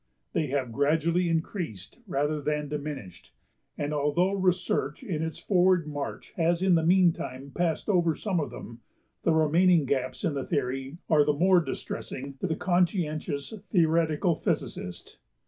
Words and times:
They 0.33 0.47
have 0.47 0.71
gradually 0.71 1.29
increased 1.29 1.99
rather 2.07 2.41
than 2.41 2.69
diminished; 2.69 3.35
and 3.77 3.93
although 3.93 4.31
research 4.31 5.03
in 5.03 5.21
its 5.21 5.37
forward 5.37 5.87
march 5.87 6.31
has 6.37 6.63
in 6.63 6.73
the 6.73 6.81
meantime 6.83 7.51
passed 7.53 7.87
over 7.87 8.15
some 8.15 8.39
of 8.39 8.49
them, 8.49 8.81
the 9.21 9.31
remaining 9.31 9.85
gaps 9.85 10.23
in 10.23 10.33
the 10.33 10.43
theory 10.43 10.97
are 11.07 11.23
the 11.23 11.33
more 11.33 11.59
distressing 11.61 12.33
to 12.39 12.47
the 12.47 12.55
conscientious 12.55 13.53
theoretical 13.69 14.33
physicist. 14.33 15.19